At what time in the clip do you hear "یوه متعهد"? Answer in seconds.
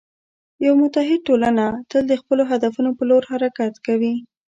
0.65-1.21